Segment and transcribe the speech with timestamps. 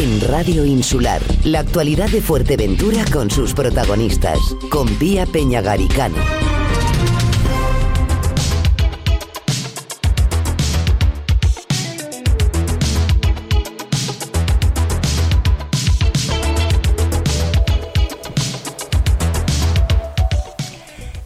[0.00, 1.20] en Radio Insular.
[1.44, 4.38] La actualidad de Fuerteventura con sus protagonistas.
[4.70, 6.49] Con Pía Peñagaricano.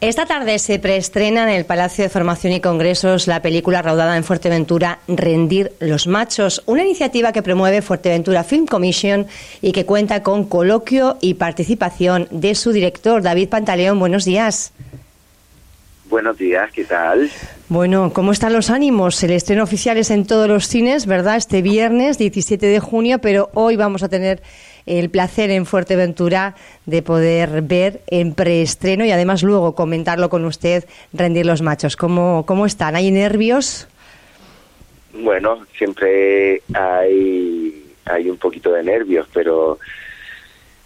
[0.05, 4.23] Esta tarde se preestrena en el Palacio de Formación y Congresos la película rodada en
[4.23, 9.27] Fuerteventura Rendir los Machos, una iniciativa que promueve Fuerteventura Film Commission
[9.63, 13.99] y que cuenta con coloquio y participación de su director, David Pantaleón.
[13.99, 14.75] Buenos días.
[16.11, 17.31] Buenos días, ¿qué tal?
[17.71, 19.23] Bueno, ¿cómo están los ánimos?
[19.23, 21.37] El estreno oficial es en todos los cines, ¿verdad?
[21.37, 24.43] Este viernes 17 de junio, pero hoy vamos a tener
[24.87, 26.55] el placer en Fuerteventura
[26.87, 31.97] de poder ver en preestreno y además luego comentarlo con usted, rendir los machos.
[31.97, 32.97] ¿Cómo, cómo están?
[32.97, 33.89] ¿Hay nervios?
[35.15, 39.79] Bueno, siempre hay, hay un poquito de nervios, pero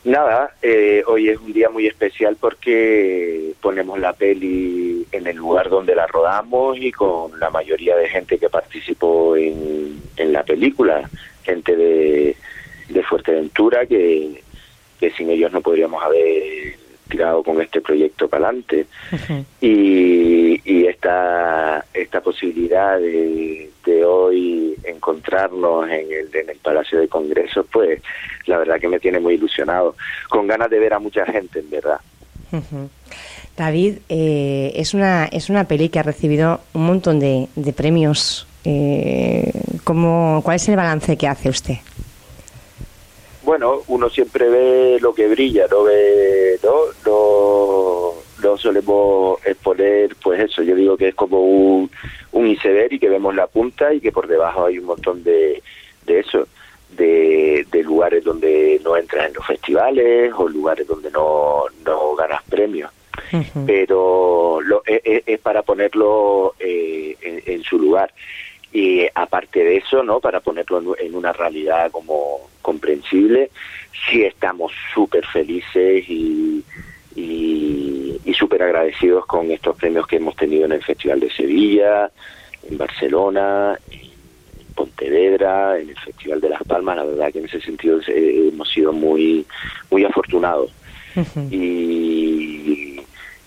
[0.04, 5.70] nada, eh, hoy es un día muy especial porque ponemos la peli en el lugar
[5.70, 11.08] donde la rodamos y con la mayoría de gente que participó en, en la película,
[11.42, 12.36] gente de
[12.88, 14.42] de Fuerteventura que,
[14.98, 16.76] que sin ellos no podríamos haber
[17.08, 18.86] tirado con este proyecto para adelante.
[19.60, 27.08] Y, y, esta esta posibilidad de, de, hoy encontrarnos en el en el Palacio de
[27.08, 28.00] Congresos pues
[28.46, 29.96] la verdad que me tiene muy ilusionado
[30.28, 32.00] con ganas de ver a mucha gente en verdad.
[33.56, 38.46] David eh, es una es una peli que ha recibido un montón de, de premios.
[38.64, 39.52] Eh,
[39.84, 41.76] ¿cómo, ¿cuál es el balance que hace usted?
[43.48, 46.74] Bueno, uno siempre ve lo que brilla, no ve, ¿no?
[47.06, 51.90] No, no solemos exponer, pues eso, yo digo que es como un,
[52.32, 55.62] un iceberg y que vemos la punta y que por debajo hay un montón de,
[56.04, 56.46] de eso,
[56.90, 62.42] de, de lugares donde no entras en los festivales o lugares donde no, no ganas
[62.50, 62.92] premios.
[63.64, 68.12] Pero lo, es, es, para ponerlo eh, en, en su lugar
[68.72, 70.20] y aparte de eso, ¿no?
[70.20, 73.50] Para ponerlo en una realidad como comprensible,
[74.08, 76.62] sí estamos súper felices y,
[77.16, 82.10] y, y súper agradecidos con estos premios que hemos tenido en el Festival de Sevilla,
[82.68, 86.96] en Barcelona, en Pontevedra, en el Festival de Las Palmas.
[86.96, 89.46] La verdad que en ese sentido eh, hemos sido muy,
[89.90, 90.70] muy afortunados.
[91.16, 91.48] Uh -huh.
[91.50, 93.00] y,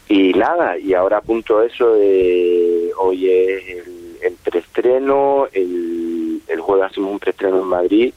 [0.09, 6.59] y nada, y ahora a punto eso de hoy es el el preestreno, el, el
[6.59, 8.14] jueves hacemos un preestreno en Madrid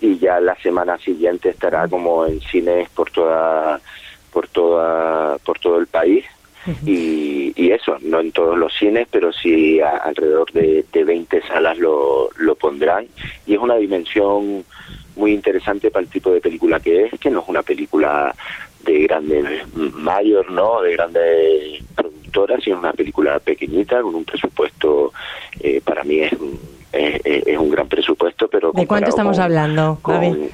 [0.00, 3.80] y ya la semana siguiente estará como en cines por toda
[4.32, 6.24] por toda por todo el país.
[6.66, 6.88] Uh -huh.
[6.88, 11.42] y, y, eso no en todos los cines pero sí a, alrededor de, de 20
[11.42, 13.06] salas lo, lo pondrán.
[13.46, 14.64] Y es una dimensión
[15.16, 18.34] muy interesante para el tipo de película que es que no es una película
[18.84, 21.82] de grandes mayor no de grandes
[22.34, 25.12] productoras sino una película pequeñita con un presupuesto
[25.60, 26.32] eh, para mí es
[26.92, 28.70] es, es, un gran presupuesto, pero...
[28.70, 30.48] ¿De cuánto estamos con, hablando, con,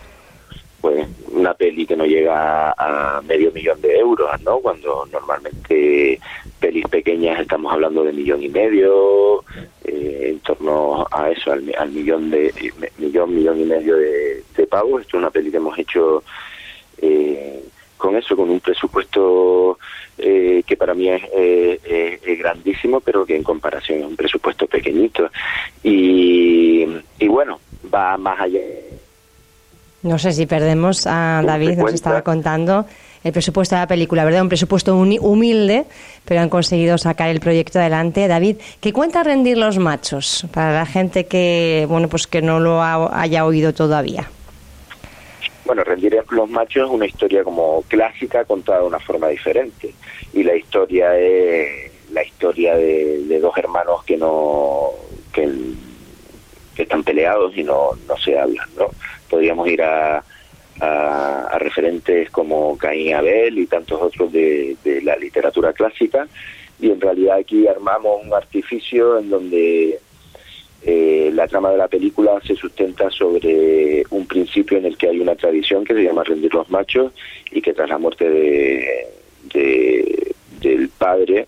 [0.81, 4.59] pues, una peli que no llega a medio millón de euros, ¿no?
[4.61, 6.19] Cuando normalmente
[6.59, 9.45] pelis pequeñas estamos hablando de millón y medio,
[9.85, 12.55] eh, en torno a eso, al, al, millón de
[12.97, 15.03] millón, millón y medio de, de pavos.
[15.03, 16.23] Esto es una peli que hemos hecho
[17.03, 17.63] eh,
[18.01, 19.79] con eso, con un presupuesto
[20.19, 24.67] eh, que para mí es, eh, es, grandísimo, pero que en comparación es un presupuesto
[24.67, 25.31] pequeñito.
[25.85, 26.85] Y,
[27.19, 27.61] y bueno,
[27.95, 28.61] va más allá.
[30.03, 32.87] No sé si perdemos a David, nos estaba contando
[33.23, 34.43] el presupuesto de la película, ¿verdad?
[34.43, 35.85] Un presupuesto humilde,
[36.25, 38.27] pero han conseguido sacar el proyecto adelante.
[38.27, 42.83] David, ¿qué cuenta rendir los machos para la gente que, bueno, pues que no lo
[42.83, 44.31] ha, haya oído todavía?
[45.71, 49.95] Bueno, Rendir los machos es una historia como clásica contada de una forma diferente.
[50.33, 54.91] Y la historia es la historia de, dos hermanos que no
[55.33, 55.49] que,
[56.77, 58.89] están peleados y no, no se hablan, ¿no?
[59.29, 60.25] Podríamos ir a,
[60.81, 66.27] a, referentes como Caín Abel y tantos otros de la literatura clásica.
[66.81, 70.01] Y en realidad aquí armamos un artificio en donde
[70.83, 75.21] eh, la trama de la película se sustenta sobre un principio en el que hay
[75.21, 77.13] una tradición que se llama rendir los machos
[77.51, 79.07] y que tras la muerte de,
[79.53, 81.47] de del padre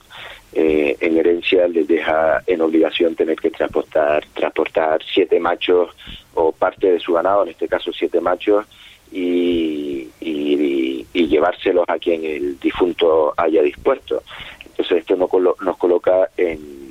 [0.55, 5.91] eh, en herencia les deja en obligación tener que transportar transportar siete machos
[6.35, 8.67] o parte de su ganado en este caso siete machos
[9.11, 14.23] y, y, y llevárselos a quien el difunto haya dispuesto
[14.65, 16.83] entonces esto nos, colo nos coloca en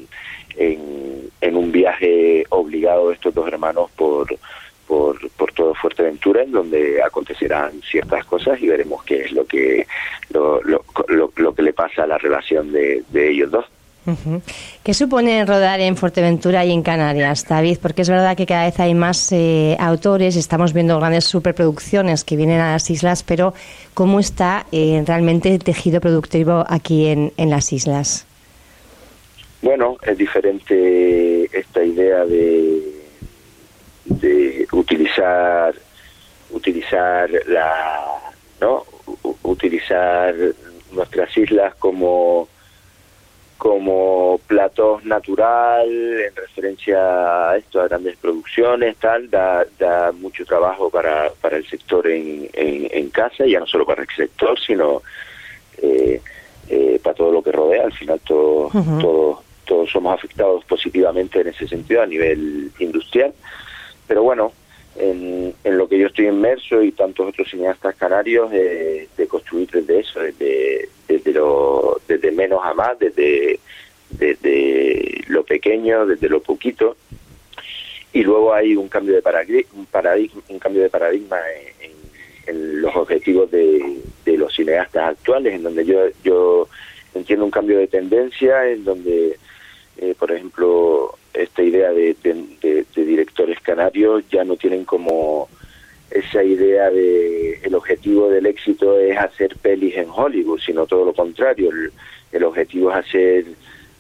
[0.58, 4.28] en, en, un viaje obligado de estos dos hermanos por,
[4.88, 9.88] por, por todo Fuerteventura, en donde acontecerán ciertas cosas y veremos qué es lo que
[10.30, 10.84] lo, lo,
[11.36, 13.66] lo, que le pasa a la relación de, de ellos dos.
[14.84, 17.78] ¿Qué supone rodar en Fuerteventura y en Canarias, David?
[17.80, 22.36] Porque es verdad que cada vez hay más eh, autores, estamos viendo grandes superproducciones que
[22.36, 23.54] vienen a las islas, pero
[23.94, 28.26] ¿cómo está eh, realmente el tejido productivo aquí en, en las islas?
[29.62, 33.01] Bueno, es diferente esta idea de,
[34.06, 35.74] de utilizar
[36.52, 38.84] utilizar la no
[39.44, 40.36] utilizar
[40.92, 42.48] nuestras islas como
[43.58, 50.90] como platos natural en referencia a esto a grandes producciones tal da, da mucho trabajo
[50.90, 55.04] para, para el sector en, en, casa ya no solo para el sector sino
[55.78, 56.22] eh,
[56.70, 58.72] eh, para todo lo que rodea al final todo,
[59.66, 63.32] todos somos afectados positivamente en ese sentido a nivel industrial
[64.12, 64.52] pero bueno
[64.98, 69.72] en, en, lo que yo estoy inmerso y tantos otros cineastas canarios de, de construir
[69.72, 73.62] desde eso, desde, desde, lo, desde menos a más, desde,
[74.10, 76.98] desde lo pequeño, desde lo poquito.
[78.12, 79.72] Y luego hay un cambio de paradigma,
[80.50, 81.38] un, cambio de paradigma
[81.80, 81.92] en,
[82.48, 86.68] en, los objetivos de, de, los cineastas actuales, en donde yo, yo
[87.14, 89.38] entiendo un cambio de tendencia, en donde,
[89.96, 92.16] eh, por ejemplo, esta idea de,
[92.96, 95.50] directores canarios ya no tienen como
[96.10, 101.14] esa idea de el objetivo del éxito es hacer pelis en Hollywood, sino todo lo
[101.14, 101.70] contrario,
[102.32, 103.46] el, objetivo es hacer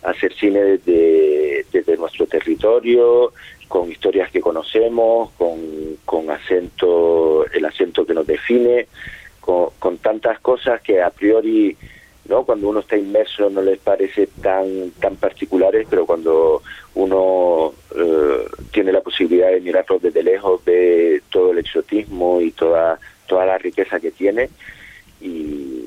[0.03, 3.31] hacer cine desde, desde nuestro territorio,
[3.67, 5.59] con historias que conocemos, con,
[6.05, 8.87] con acento, el acento que nos define,
[9.39, 11.77] con, con tantas cosas que a priori
[12.25, 12.43] ¿no?
[12.43, 16.61] Cuando uno está inmerso no les parece tan tan particulares, pero cuando
[16.95, 22.99] uno eh, tiene la posibilidad de mirarlos desde lejos, ve todo el exotismo y toda
[23.27, 24.49] toda la riqueza que tiene
[25.21, 25.85] y,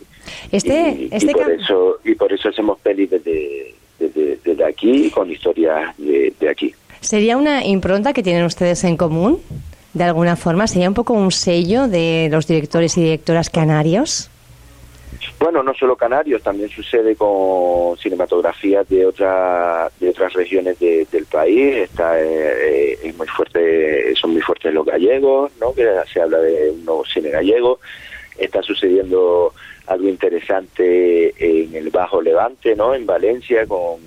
[0.52, 6.32] este, este por eso y por eso hacemos pelis desde, desde, aquí con historias de,
[6.38, 6.74] de aquí.
[7.00, 9.40] ¿Sería una impronta que tienen ustedes en común?
[9.92, 14.30] De alguna forma, ¿sería un poco un sello de los directores y directoras canarios?
[15.38, 21.76] Bueno, no solo canarios, también sucede con cinematografías de otras de otras regiones del país.
[21.76, 25.74] Está eh, es muy fuerte, son muy fuertes los gallegos, ¿no?
[25.74, 27.78] Que se habla de un nuevo cine gallego.
[28.38, 29.52] Está sucediendo
[29.86, 32.94] algo interesante en el Bajo Levante, ¿no?
[32.94, 34.00] En Valencia con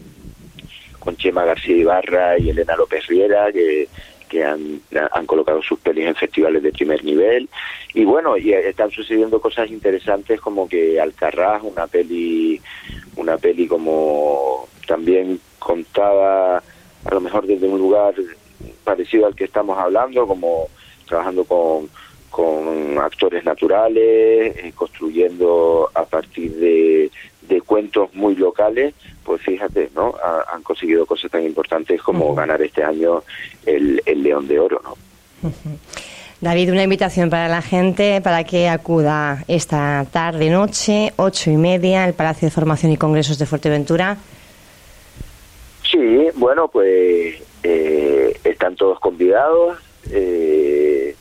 [0.99, 3.87] con Chema García Ibarra y Elena López Riera, que
[4.27, 4.81] que han,
[5.11, 7.49] han colocado sus pelis en festivales de primer nivel.
[7.93, 12.61] Y bueno y están sucediendo cosas interesantes como que Alcarraz una peli
[13.15, 16.63] una peli como también contada
[17.05, 18.13] a lo mejor desde un lugar
[18.83, 20.67] parecido al que estamos hablando como
[21.07, 21.89] trabajando con
[22.29, 27.09] con actores naturales, eh, construyendo a partir de,
[27.47, 30.15] de cuentos muy locales, pues fíjate, ¿no?
[30.53, 33.23] han conseguido cosas tan importantes como ganar este año
[33.65, 35.51] el, el León de Oro, ¿no?
[36.39, 42.03] David, una invitación para la gente para que acuda esta tarde, noche, ocho y media,
[42.03, 44.17] al Palacio de Formación y Congresos de Fuerteventura.
[45.81, 49.79] Sí, bueno, pues eh, están todos convidados.
[50.11, 51.15] Eh,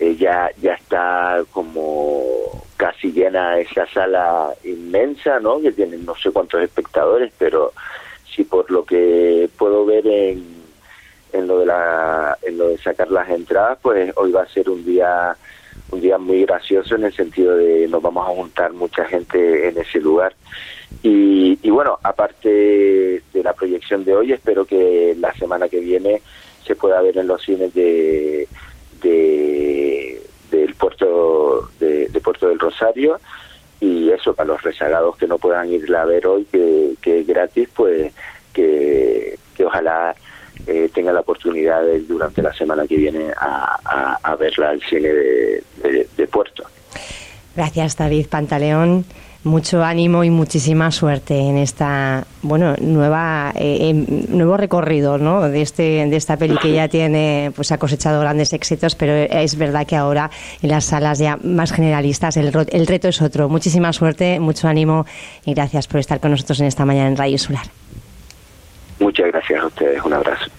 [0.00, 2.22] eh, ya, ya está como
[2.78, 5.60] casi llena esa sala inmensa, ¿no?
[5.60, 7.72] Que tiene no sé cuántos espectadores, pero
[8.34, 10.44] sí por lo que puedo ver en,
[11.32, 14.70] en lo de la en lo de sacar las entradas, pues hoy va a ser
[14.70, 15.36] un día
[15.90, 19.76] un día muy gracioso en el sentido de nos vamos a juntar mucha gente en
[19.78, 20.34] ese lugar.
[21.02, 26.22] Y, y bueno, aparte de la proyección de hoy, espero que la semana que viene
[26.64, 28.46] se pueda ver en los cines de,
[29.02, 30.07] de
[30.78, 33.20] puerto de, Puerto del Rosario
[33.80, 37.26] y eso para los rezagados que no puedan irla a ver hoy que, que es
[37.26, 38.12] gratis pues
[38.52, 40.14] que, que ojalá
[40.66, 45.08] eh, tengan la oportunidad de, durante la semana que viene a, a, verla al cine
[45.08, 45.62] de,
[46.16, 46.64] de Puerto.
[47.54, 49.04] Gracias David Pantaleón
[49.44, 53.92] mucho ánimo y muchísima suerte en esta bueno nueva eh,
[54.28, 55.48] nuevo recorrido ¿no?
[55.48, 59.56] de este de esta peli que ya tiene pues ha cosechado grandes éxitos pero es
[59.56, 60.30] verdad que ahora
[60.60, 63.48] en las salas ya más generalistas el, el reto es otro.
[63.48, 65.06] Muchísima suerte mucho ánimo
[65.44, 67.66] y gracias por estar con nosotros en esta mañana en Radio Solar.
[68.98, 70.02] Muchas gracias a ustedes.
[70.04, 70.50] Un abrazo